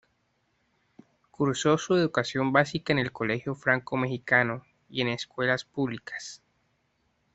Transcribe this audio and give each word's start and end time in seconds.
Cursó 1.29 1.77
su 1.77 1.95
educación 1.95 2.51
básica 2.51 2.91
en 2.91 2.97
el 2.97 3.11
Colegio 3.11 3.53
Franco 3.53 3.97
Mexicano 3.97 4.63
y 4.89 5.01
en 5.01 5.09
escuelas 5.09 5.63
públicas. 5.63 6.41